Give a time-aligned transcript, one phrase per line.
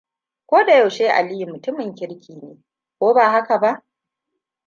[0.47, 2.57] Ko da yaushe Aliyu mutumin kirki ne,
[2.99, 3.83] ko ba haka ba?